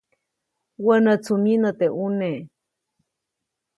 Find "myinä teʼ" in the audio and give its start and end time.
1.43-1.87